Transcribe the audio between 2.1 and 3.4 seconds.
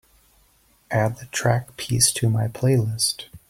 to my playlist